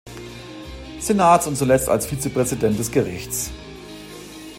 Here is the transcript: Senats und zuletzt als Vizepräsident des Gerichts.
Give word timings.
Senats 0.99 1.45
und 1.45 1.55
zuletzt 1.57 1.87
als 1.87 2.07
Vizepräsident 2.07 2.79
des 2.79 2.89
Gerichts. 2.89 3.51